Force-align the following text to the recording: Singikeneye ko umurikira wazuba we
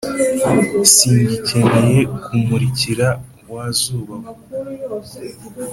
Singikeneye 0.93 1.99
ko 2.23 2.27
umurikira 2.37 3.07
wazuba 3.53 4.13
we 4.23 4.29